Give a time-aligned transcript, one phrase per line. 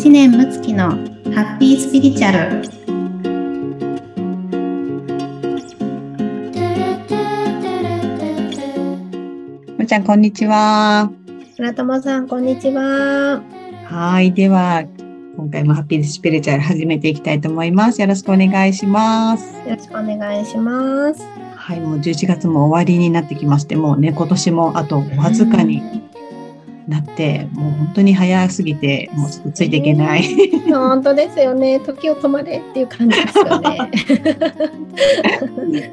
[0.00, 2.62] 知念睦月のハッピースピリチュアル。
[9.76, 11.12] むちゃんこんにちは。
[11.58, 13.42] 村友さんこんにちは。
[13.84, 14.84] はいでは
[15.36, 18.00] 今回もハッピースピリチュアル始めていきたいと思います。
[18.00, 19.52] よろしくお願いします。
[19.68, 21.22] よろしくお願いします。
[21.54, 25.99] はいもう11月も終わりになってきましてもうね今年もあとわずかに
[26.90, 30.24] なって、もう本当に早すぎて、もうちょっとついていけない。
[30.68, 31.80] 本当ですよね。
[31.80, 33.90] 時を止まれっていう感じですよね。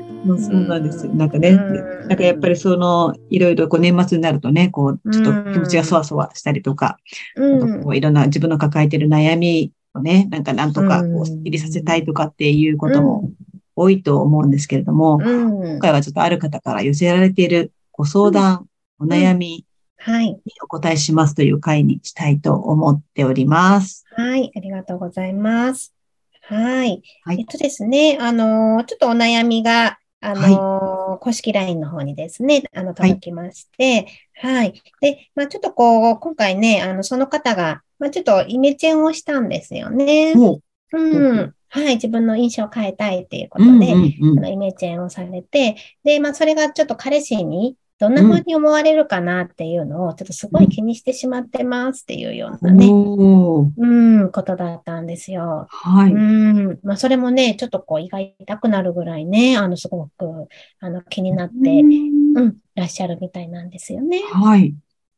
[0.39, 1.05] そうなんです。
[1.05, 1.13] よ。
[1.13, 6.97] なんかね、なんかやっぱりその、いろいろこう年末になるとね、こう、ちょっと気持ちがそわそわしたりとか、
[7.35, 13.29] なんかこういろんな自分の抱えてる悩みをね、なんかなんとかこう、すっきりさせたいとかっていうことも
[13.75, 18.67] 多いと思うんですけれども、今回はちょっとある方から寄せられているご相談、
[18.99, 19.66] お悩み、
[20.07, 20.27] はい。
[20.27, 24.05] にお答えしますという回にしたいと思っております。
[24.16, 24.53] はい。
[24.55, 25.94] ありがとうございます。
[26.44, 27.02] はい。
[27.25, 30.41] はい、えっとですね、あの、ちょっとお悩みが、あの、
[31.09, 34.83] はい、公式 LINE の方にですね、あの、届きまして、はい、はい。
[35.02, 40.35] で、まあちょっとこう、今回ね、あの、その方が、まあちょっとイメチェンをしたんですよね。
[40.94, 41.53] うん。
[41.67, 55.66] はい、自分の印象を変えたいっていうことで、うんうんうん、あのイメチェンをされて、で、まあ、それがちょっと彼氏に、どんな風に思われるかなっていうのを、ちょっとすごい気にしてしまってますっていうようなね、うん、ことだったんですよ。
[55.70, 56.14] はい。
[56.14, 56.80] うん。
[56.84, 60.12] まあ、それもね、ちょっとこう、胃が痛くなるぐらいね、あの、すごく、
[60.80, 62.12] あの、気になって、うん、い
[62.75, 64.22] らっしゃるみたいなんですよね。
[64.31, 64.75] はい。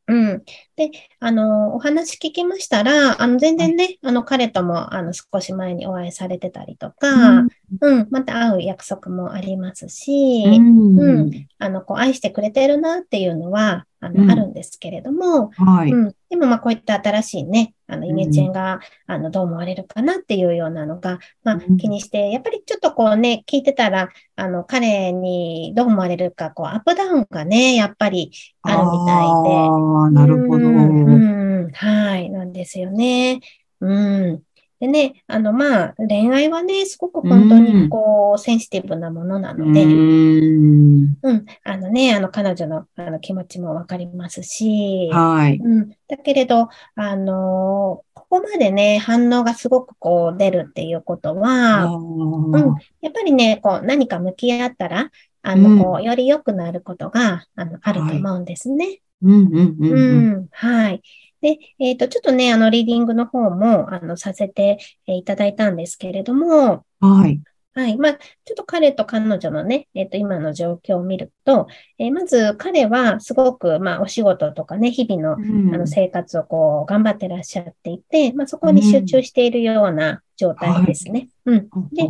[0.10, 0.44] うん。
[0.76, 7.50] で、あの、お話聞きましたら、あの、全然ね、あの、彼とも、あの、少し前にお会いされてたりとか、うん、
[7.82, 15.92] うん、また会う約束もありますし、うん、うん、あの、こう、愛してくれてるなっていうのは、あの、うん、あるんですけれども、はい。
[15.92, 16.16] うん。
[16.30, 29.55] でも、まあ、こういった新しいね、あの、イメチェンが、あの、どう思われるかなっていうようなのが、まあ、気にして、やっぱりちょっとこうね、聞いてたら、あの、彼にどう思われるか、こう、アップダウンがね、やっぱりあるみたいで。
[29.55, 30.67] ああ、なるほど。
[30.67, 33.39] うん、はい、なんですよね。
[33.82, 34.44] うん。
[34.80, 45.58] でね、あの、まあ、恋愛はね、すごく本当にこう、センシティブなものなので、うん、うん、あのね、あの、彼女のあの気持ちもわかりますし、はい。
[45.58, 59.02] うん、だけれど、あの、ここまでね、反応がすごくこう出るっていうことは、うん、やっぱりね、こう、何か向き合ったら、あの、こう、より良くなることが、あの、あると思うんですね。
[59.22, 60.48] うん、うん、うん。
[60.52, 61.02] はい。
[61.42, 67.42] で、えっ、ー、と、ちょっとね、あの、リーディングの方も、あの、させていただいたんですけれども、はい。
[67.76, 67.98] はい。
[67.98, 71.67] まあ、ちょっと彼と彼女のね、えっ、ー、と、今の状況を見ると、
[71.98, 75.33] えー、まず彼はすごく、まあ、お仕事とかね、日々の,、
[75.73, 81.30] あの生活をこう、頑張ってらっしゃっていて、まあ、そこに集中しているような状態ですね。
[81.45, 81.56] うん。
[81.56, 81.89] はい、うん。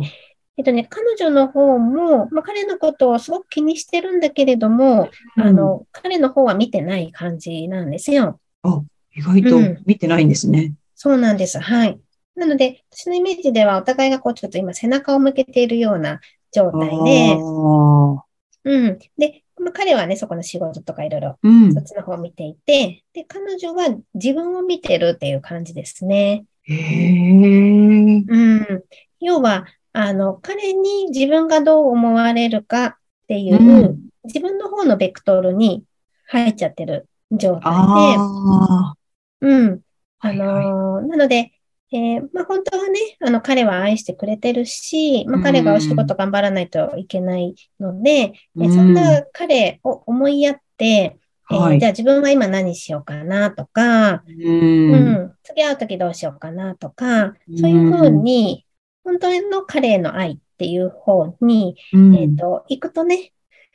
[0.56, 8.40] えっとね、彼女の方も、まあ、彼のことをすごく気にしてるんだけれども、うん、あの、彼の方は見てない感じなんですよ。
[9.14, 10.60] 意外と見てないんですね。
[10.60, 11.58] うん、そうなんです。
[11.58, 11.98] はい。
[12.36, 16.20] なので、私のイメージではお互いがこうちょっと今背中を向けているような
[16.52, 17.36] 状態で、
[18.64, 18.98] うん。
[19.18, 21.38] で、まあ、彼はね、そこの仕事とかいろいろ、
[21.74, 26.44] そっちの方を見ていて、で、彼女は自分を見てるっていう感じですね。
[26.64, 28.24] へー。
[28.26, 28.84] うん。
[29.20, 32.94] 要は、あの、彼に自分がどう思われるかっ
[33.28, 35.84] ていう、うん、自分の方のベクトルに
[36.26, 38.18] 入っちゃってる状態で、
[39.40, 39.80] うん。
[40.20, 40.64] あのーはい。
[40.64, 41.52] はい、なので、
[41.92, 51.18] えー、まあ、本当はね、あの、彼は愛してくれてるし、まあ、彼がお仕事頑張らないといけないので、うん、そんな彼を思いやって、
[51.50, 58.66] えー、じゃあ自分は今何しようかなとか、うん、うん、次会う時どうしようかなとか、そういうふうに、
[59.02, 63.32] 本当の彼への愛っていう方に、うん、えっ、ー、と、行くとね、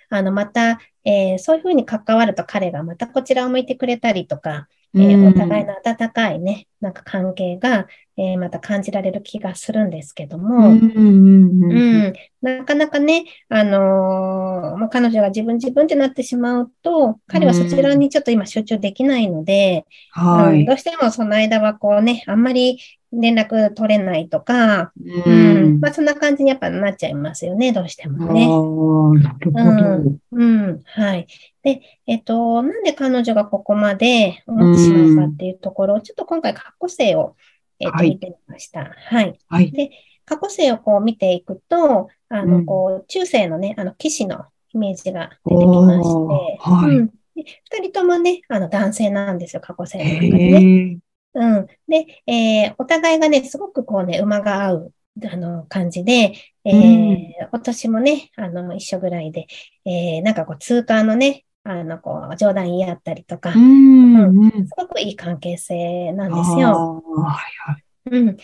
[0.10, 7.88] あの、また、えー、そういうふうに関わると彼がまたこちらを向いてくれたりとか、えー、お互いの温かいね、なんか関係が、
[8.18, 22.80] えー、また感じられる気がするんですけども、うん、なかなかね、あのー、まあ、彼女が自分自分ってなってしまうと、彼はそちらにちょっと今集中できないので、はい、うん、どうしてもその間はこうね、あんまり
[23.20, 24.92] 連絡取れないとか、
[25.26, 28.46] うん、うん、まあそんな感じにやっぱなっちゃいますよね、どうしてもね。
[28.46, 31.28] うん、うん、はい。
[31.64, 37.36] で、えっと、なんで彼女がここまで思ってしまうかっていうところを、ちょっと今回過去性を、
[37.80, 38.92] えっと、見てみました。
[38.96, 39.40] はい。
[39.48, 39.72] はい。
[39.72, 39.92] で、
[40.26, 46.98] 過去性をこう見ていくと、あの、こう、中世のね、あの、騎士のイメージが出てきまして、はい。
[46.98, 50.98] うん二人ともね、あの男性なんですよ、過去性の中でね。
[51.36, 51.68] うん。
[51.88, 54.94] で、えー、お互いがね、すごくこうね、馬が合う、
[55.32, 56.34] あの、感じで、
[56.64, 59.48] えー、お年もね、あの、一緒ぐらいで、
[59.86, 67.04] えー、なんかこう、通過のね、あの、こう、冗談言い合ったりとか、うん、すごくいい関係性なんですよ。
[67.18, 67.85] はいはい。
[68.16, 68.36] うん。
[68.36, 68.44] で、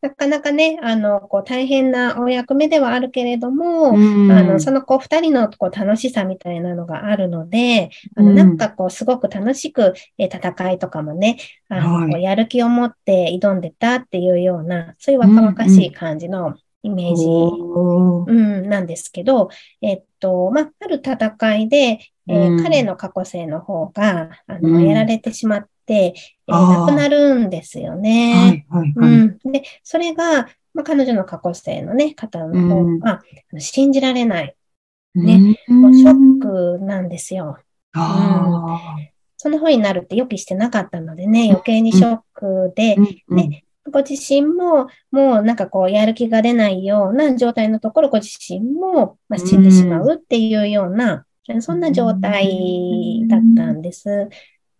[0.00, 19.48] なかなかね、あの、こう、大変なお役目ではあるけれども、うん、あの、その、こう、二人の、こう、楽しさみたいなのがあるので、あの、なんか、こう、すごく楽しく、え戦いとかもね、あの、はい、やる気を持って挑んでたっていうような、そういう若々しい感じのイメージ、うん、なんですけど、
[19.80, 21.98] えっと、まあ、ある戦いで、
[22.28, 26.12] えー、彼の過去性の方が、あの、やられてしまっ、えー、
[26.46, 28.64] 亡くなるんですよね。
[28.70, 29.10] はいはいはい、
[29.44, 33.22] うん、で、それが、まあ、彼女の過去生のね、方の方が、
[33.52, 34.56] うん、信じられない。
[35.14, 37.58] ね、うん、もうショックなんですよ。
[37.94, 38.02] うん、
[39.36, 42.96] そんな風になるって予期してなかったのでね、余計にショックで、
[43.28, 51.24] ね、ご自身も、もうなんかこう、やる気が出ないような状態のところ、ご自身も、まあ、死んでしまうっていうような、
[51.60, 54.28] そんな状態だったんです。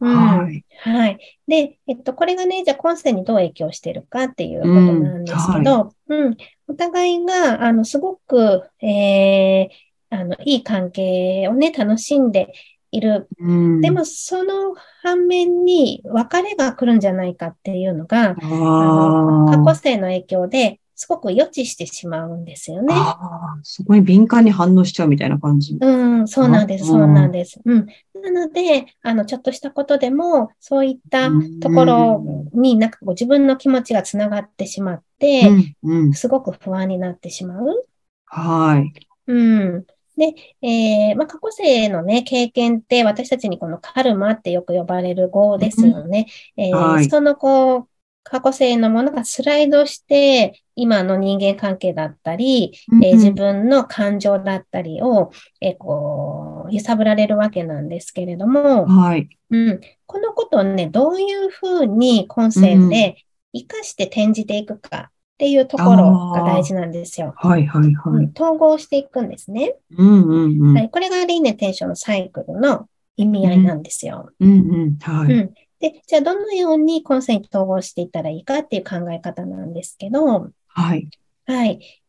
[0.00, 0.64] うん、はい。
[0.80, 1.18] はい。
[1.48, 6.36] で、えっと、これがね、じゃあ今世にどう影響してるかっていうことなんですけど、うん、はい、
[6.68, 9.68] お互いが、あの、すごく、えー、
[10.10, 12.52] あの、いい関係をね、楽しんで
[12.90, 13.28] いる。
[13.38, 22.94] うん、でも、その反面に別れが来るんじゃないかっていうのが、あの過去世の影響ですごく予知してしまうんですよね。
[22.94, 25.76] ああ、そこに敏感に反応しちゃうみたいな感じ。
[25.78, 25.86] う
[26.22, 27.60] ん、そうなんです、そうなんです。
[27.64, 27.86] うん。
[28.22, 31.28] なので、あの、ちょっとしたことでも、そういった
[31.60, 37.86] ところになんかこう自分の気持ちがつながってしまって、うんうん、すごく不安になってしまう。
[38.24, 38.92] はい。
[39.26, 39.34] う
[39.78, 39.86] ん。
[40.16, 46.26] で、えー、まあ、過去生のね、経験って私たちにこのカルマってよく呼ばれる語ですよね。
[46.56, 47.88] うん、えーはい、そのこう、
[48.28, 55.30] 過去性のものがスライドして、今の人間関係だったり、うん、えー、自分の感情だったりを、
[55.60, 59.28] えー、こう、揺さぶられるわけなんですけれども、はい。
[59.50, 59.80] うん。
[60.06, 63.16] このことをね、どういうふうに今世で
[63.54, 67.32] 活かして転じていくかっていうところが大事なんですよ。
[67.36, 69.76] はいはいはい、統合していくんですね。
[69.96, 74.30] うんうんうん、はい、これが輪廻転生のサイクルの意味合いなんですよ。
[74.40, 81.08] うん、うんうんはい、うんで、じゃあどのようにコンセント統合していったらいいかっていう考え方なんですけど、はい。
[81.46, 82.02] はい。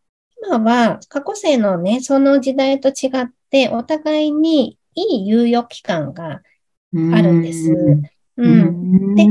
[0.44, 6.42] 今は過去世のね、その時代と違って、お互いにいい猶予期間が
[7.14, 7.72] あるんです。
[8.38, 9.16] うん。
[9.16, 9.25] で、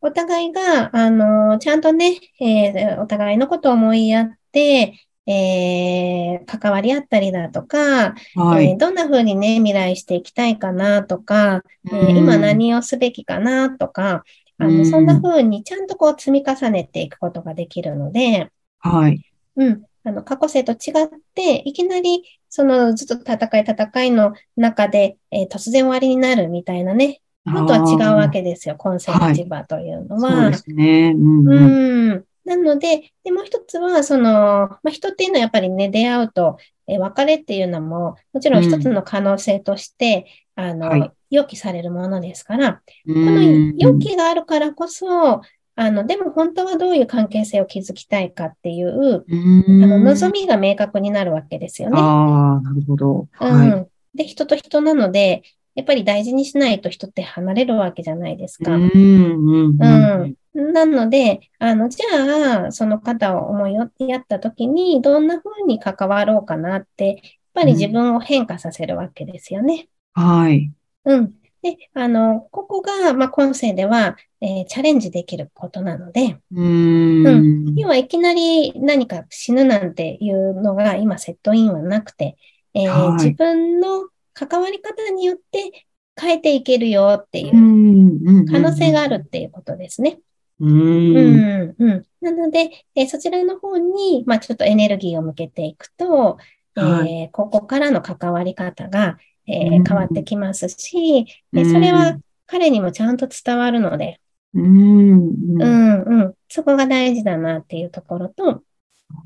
[0.00, 4.94] お互いが、あの、ちゃんとね、えー、お互いのことを思いやって、
[5.32, 14.24] えー、関わり合ったりだとか、はい、えー、どんな風にね、未来していきたいかなとか、えー、今何をすべきかなとか、
[14.58, 18.50] あの、そんな風にちゃんとこう積み重ねていくことができるので、
[18.80, 19.24] はい。
[19.56, 19.82] うん。
[20.02, 30.30] あの、過去生と違って、いきなり、その、ずっと戦い戦いの中で、えー、突然終わりになるみたいなね、のとは違うわけですよ、今世の立場というのは。
[30.30, 31.14] そうですね。
[31.16, 32.24] うん、うん。
[32.44, 36.56] なので、でもう一つは、その、まあ、人っていうのはやっぱりね、出会うと、
[36.86, 40.26] え別れっていうのも、もちろん一つの可能性として、
[40.56, 45.42] うん、あの、はい、予期されるものですから、この予期があるからこそ、
[45.76, 51.96] あの、でも本当はどういう関係性を築きたいかっていう、あの、望みが明確になるわけですよね。
[51.98, 53.28] ああ、なるほど。
[53.32, 53.88] はい、うん。
[54.14, 55.42] で、人と人なので、
[55.74, 58.74] やっぱり大事にしないと人って離れるわけじゃないですか。
[58.74, 67.16] うん、うん、うんなので、あの、じゃあ、その方を思いやったときに、どんな風に関わろうかなって、やっ
[67.54, 69.88] ぱり自分を変化させるわけですよね。
[70.16, 70.72] うん、はい。
[71.04, 71.34] うん。
[71.62, 77.74] で、あの、ここが、まあ、今世では、えー、チャレンジできることなので、うんうん。
[77.76, 82.36] 要はいきなり何か死ぬなんていうのが今セットインはなくて、
[82.74, 84.08] えーはい、自分の
[84.46, 85.86] 関わり方によって
[86.18, 90.18] 変えていけるよっていう可能性があるっていうことですね。
[90.60, 91.74] うん。
[91.78, 92.06] うん。
[92.20, 96.38] なので、えー、そちらの方に、まあ、ちょっとエネルギーを向けていくと、
[96.74, 104.20] はい、えー、ここからの関わり方が、えー、変わってきますし、うん、それは彼にもちゃんと伝わるので、
[104.54, 105.30] うん、
[105.60, 106.34] うん、うん。
[106.48, 108.62] そこが大事だなっていうところと、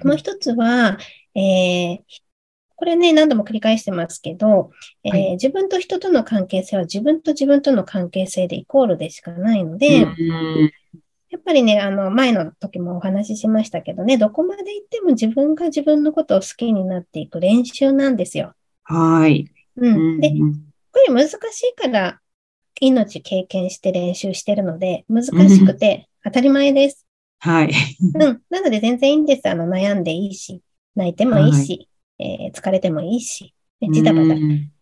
[0.04, 0.98] もう一つは、
[1.34, 1.98] えー、
[2.76, 4.70] これね、何度も繰り返してますけど、
[5.04, 10.70] えーはい、自分と人との関係性は自分と自分との関係性でイコールでしかないので、うん
[11.30, 18.54] やっぱりね、あの、前の時もお話ししましたけどね、どこまで行っても自分が自分のことを好きになっていく練習なんですよ。
[18.84, 19.50] はい。
[19.76, 20.20] うん。
[20.20, 20.34] で、こ
[21.08, 22.20] れ難しいから、
[22.80, 27.04] 命経験して練習してるので、難しくて、当たり前です。
[27.40, 27.72] はい。
[28.14, 28.42] うん。
[28.48, 29.48] なので全然いいんです。
[29.48, 30.62] あの、悩んでいいし、
[30.94, 31.88] 泣いてもいいし、はい、
[32.18, 33.54] えー、疲れてもいいし、
[33.92, 34.34] ジタバタ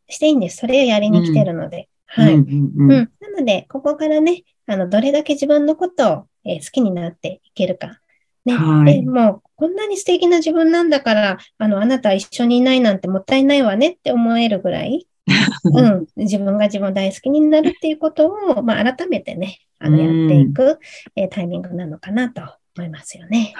[0.08, 0.58] していいんです。
[0.58, 1.88] それをやりに来てるので。
[2.06, 2.34] はい。
[2.34, 3.06] うん、うん、な
[3.38, 8.00] ので、ここからね、あの、どれだけ自分のことを、えー、好きになっていけるか。
[8.44, 8.54] ね。
[8.54, 15.06] はい、で、もう、こんなに素敵な自分なんだから、あの、あなたは一緒にいないなんてもったいないわねって思えるぐらい、
[15.64, 20.78] うん、自分が自分大好きになるっていうことを、まあ、改めてね、あの、やっていく、
[21.16, 22.42] えー、タイミングなのかなと
[22.76, 23.54] 思いますよね。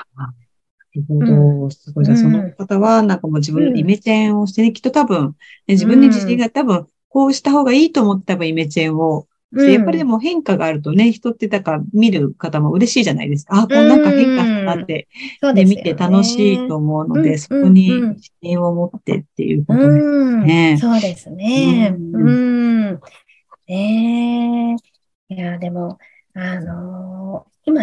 [0.95, 1.71] なるほど。
[1.71, 2.05] すごい。
[2.05, 13.61] じゃあ、その方は、なんかもう自分のイメチェンをして、ね、きっと多分、ね、自分に自信が多分、こうした方がいいと思って多分イメチェンをうん、やっぱりでも変化があるとね、人ってだから見る方も嬉しいじゃないですか。
[13.61, 15.09] あ、こんなんか変化したなって、
[15.43, 20.79] うん、ね、見て楽しいと思うので、そこに視点を持ってっていうことですね。
[20.81, 21.95] そうですね。
[21.95, 23.01] うん。
[23.69, 24.77] ね
[25.29, 25.35] え。
[25.35, 25.99] いや、でも、
[26.35, 27.12] あの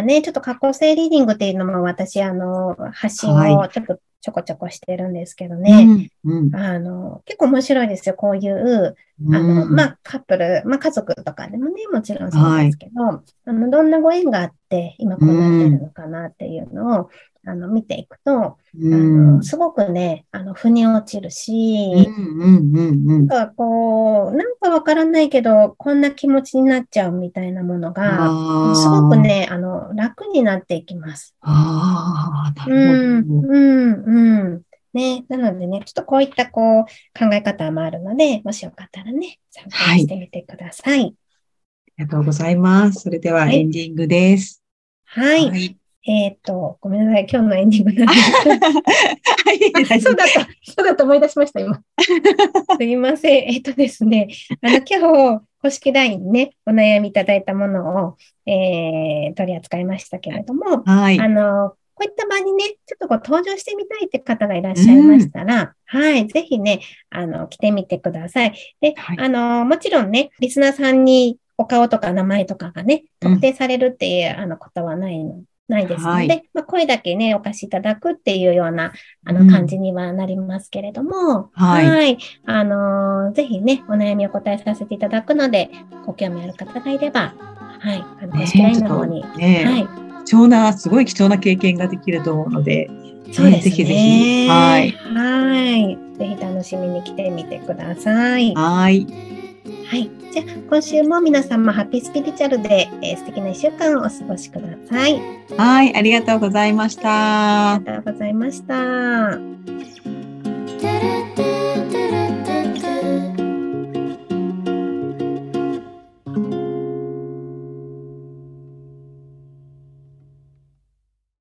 [0.09, 6.09] ね、ちょっと過去性リーディングっていうのも私、あのー、発信をちょっとちょこちょこしてるんですけどね。
[6.25, 8.15] うんうん、あの、結構面白いですよ。
[8.15, 8.95] こういう、
[9.31, 17.09] あの、まあ、カップル、まあ、家族とかでもね、もちろんそうですけど、はい、あの、どんなご縁があって、今こうなってるのかなっていうのを、
[17.46, 22.12] あの、見ていくと、うん、あの、すごくね、あの、腑に落ちるし、
[23.08, 28.38] なんかこう、なんかわからないけど、こんな気持ちになっちゃうみたいなものが、
[28.74, 31.36] すごくね、あの、楽になっていきます。
[31.41, 33.10] ああ、なるほど。
[33.10, 34.62] うん、うん、うん。
[34.93, 35.25] ね。
[35.29, 36.84] なのでね、ちょっとこういったこう
[37.17, 41.00] 考え方もあるので、もしよかったらね、参加してみてください。
[41.00, 43.01] はい、ありがとうございます。
[43.01, 44.63] それではエンディングです。
[45.05, 45.50] はい。
[45.50, 47.27] はいえっ、ー、と、ごめんなさい。
[47.29, 48.65] 今日のエンディングなんですけど。
[49.89, 50.47] はい、そうだった。
[50.63, 51.81] そうだと思い出しました、今。
[52.77, 53.33] すいません。
[53.49, 54.29] えっ、ー、とですね。
[54.61, 66.79] あの、今日、公式 LINE にね、お悩みいただいたものを、えー、取り扱いましたけれども、はい、あの、こういった場にね、ちょっとこう登場してみたいって方がいらっしゃいましたら、うん、はい、ぜひね、
[67.09, 68.53] あの、来てみてください。
[68.79, 78.91] で、はい、あの、もちろんね、リスナーさんにお顔とか名前とかがね、特定されるっていう、うん、あのことはないのないですので、はい、まあ、声だけね、お貸しいただくっていうような、
[79.25, 82.17] あの、感じにはなりますけれども、うん、はい、はい。
[82.45, 85.69] あのー、ぜひね、お悩みを答えさせていただくので、
[86.05, 87.33] ご興味ある方がいれば、
[87.79, 90.25] はい、あの、公式 LINE の方に、ね、はい。
[90.25, 92.89] 貴重な、すごい貴重な経験ができると思うので、
[93.31, 93.61] そうですね。
[93.61, 94.47] ぜひぜひ。
[94.49, 94.91] はい。
[94.91, 95.97] はい。
[96.17, 98.53] ぜひ楽しみに来てみてください。
[98.55, 99.07] はい。
[99.89, 100.09] はい。
[100.31, 105.19] じゃあ、今週も皆様、ハッピースピリチュアルで、えー、素敵な一週間をお過ごしください。
[105.57, 105.95] はい。
[105.95, 107.73] ありがとうございました。
[107.73, 109.39] ありがとうございました。